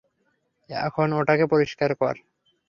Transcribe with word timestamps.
এখন 0.69 1.07
ওটাকে 1.13 1.45
পরিষ্কার 1.47 1.91
কর! 1.95 2.15